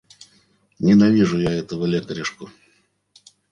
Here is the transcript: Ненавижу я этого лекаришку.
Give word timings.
Ненавижу 0.79 1.37
я 1.41 1.51
этого 1.53 1.85
лекаришку. 1.85 2.49